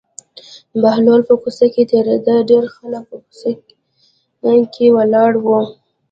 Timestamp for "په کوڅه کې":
1.29-1.83, 3.09-4.85